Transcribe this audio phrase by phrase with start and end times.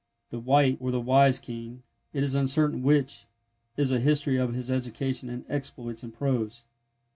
[0.31, 3.27] The White, or the Wise King, it is uncertain which,
[3.77, 6.65] is a history of his education and exploits, in prose.